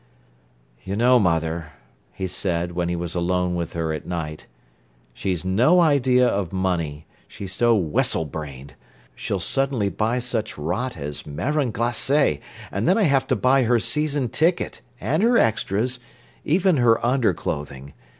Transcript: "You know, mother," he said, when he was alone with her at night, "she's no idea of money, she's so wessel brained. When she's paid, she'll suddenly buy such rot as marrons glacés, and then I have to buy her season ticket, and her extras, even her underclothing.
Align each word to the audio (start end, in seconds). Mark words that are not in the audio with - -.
"You 0.83 0.95
know, 0.95 1.19
mother," 1.19 1.73
he 2.11 2.25
said, 2.25 2.71
when 2.71 2.89
he 2.89 2.95
was 2.95 3.13
alone 3.13 3.53
with 3.53 3.73
her 3.73 3.93
at 3.93 4.07
night, 4.07 4.47
"she's 5.13 5.45
no 5.45 5.79
idea 5.79 6.27
of 6.27 6.51
money, 6.51 7.05
she's 7.27 7.53
so 7.53 7.75
wessel 7.75 8.25
brained. 8.25 8.71
When 8.71 8.73
she's 8.73 8.77
paid, 8.77 9.13
she'll 9.21 9.39
suddenly 9.39 9.89
buy 9.89 10.17
such 10.17 10.57
rot 10.57 10.97
as 10.97 11.27
marrons 11.27 11.73
glacés, 11.73 12.39
and 12.71 12.87
then 12.87 12.97
I 12.97 13.03
have 13.03 13.27
to 13.27 13.35
buy 13.35 13.61
her 13.65 13.77
season 13.77 14.29
ticket, 14.29 14.81
and 14.99 15.21
her 15.21 15.37
extras, 15.37 15.99
even 16.43 16.77
her 16.77 16.97
underclothing. 17.05 17.93